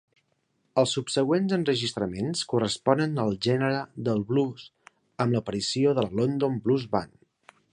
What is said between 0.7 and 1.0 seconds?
Els